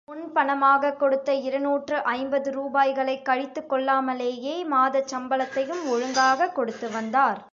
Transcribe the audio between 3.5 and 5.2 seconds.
கொள்ளாமலேயே மாதச்